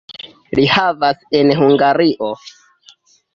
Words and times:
Li 0.59 0.63
vivas 0.71 1.21
en 1.41 1.51
Hungario. 1.59 2.31